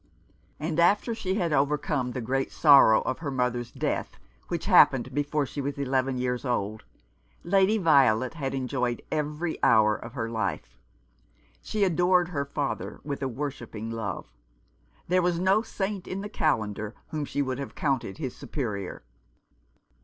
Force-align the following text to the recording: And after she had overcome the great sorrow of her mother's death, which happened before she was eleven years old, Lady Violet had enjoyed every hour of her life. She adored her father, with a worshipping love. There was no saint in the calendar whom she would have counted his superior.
And 0.59 0.79
after 0.79 1.13
she 1.13 1.35
had 1.35 1.53
overcome 1.53 2.13
the 2.13 2.21
great 2.21 2.51
sorrow 2.51 3.03
of 3.03 3.19
her 3.19 3.29
mother's 3.29 3.69
death, 3.71 4.17
which 4.47 4.65
happened 4.65 5.13
before 5.13 5.45
she 5.45 5.61
was 5.61 5.77
eleven 5.77 6.17
years 6.17 6.43
old, 6.43 6.83
Lady 7.43 7.77
Violet 7.77 8.33
had 8.33 8.55
enjoyed 8.55 9.03
every 9.11 9.61
hour 9.63 9.95
of 9.95 10.13
her 10.13 10.27
life. 10.27 10.75
She 11.61 11.83
adored 11.83 12.29
her 12.29 12.45
father, 12.45 12.99
with 13.03 13.21
a 13.21 13.27
worshipping 13.27 13.91
love. 13.91 14.25
There 15.07 15.21
was 15.21 15.37
no 15.37 15.61
saint 15.61 16.07
in 16.07 16.21
the 16.21 16.29
calendar 16.29 16.95
whom 17.09 17.23
she 17.23 17.43
would 17.43 17.59
have 17.59 17.75
counted 17.75 18.17
his 18.17 18.35
superior. 18.35 19.03